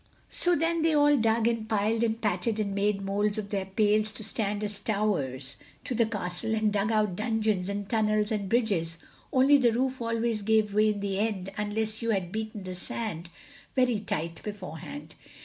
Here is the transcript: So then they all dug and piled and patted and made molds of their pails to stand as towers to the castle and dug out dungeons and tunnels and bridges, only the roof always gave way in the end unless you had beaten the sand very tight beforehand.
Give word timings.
So 0.31 0.55
then 0.55 0.81
they 0.81 0.95
all 0.95 1.15
dug 1.15 1.47
and 1.47 1.69
piled 1.69 2.03
and 2.03 2.19
patted 2.19 2.59
and 2.59 2.73
made 2.73 3.03
molds 3.03 3.37
of 3.37 3.51
their 3.51 3.65
pails 3.67 4.11
to 4.13 4.23
stand 4.23 4.63
as 4.63 4.79
towers 4.79 5.57
to 5.83 5.93
the 5.93 6.07
castle 6.07 6.55
and 6.55 6.73
dug 6.73 6.91
out 6.91 7.15
dungeons 7.15 7.69
and 7.69 7.87
tunnels 7.87 8.31
and 8.31 8.49
bridges, 8.49 8.97
only 9.31 9.57
the 9.57 9.73
roof 9.73 10.01
always 10.01 10.41
gave 10.41 10.73
way 10.73 10.89
in 10.89 11.01
the 11.01 11.19
end 11.19 11.49
unless 11.55 12.01
you 12.01 12.09
had 12.09 12.31
beaten 12.31 12.63
the 12.63 12.73
sand 12.73 13.29
very 13.75 13.99
tight 13.99 14.41
beforehand. 14.41 15.13